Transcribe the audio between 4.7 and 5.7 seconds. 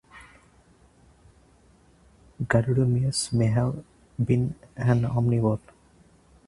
an omnivore.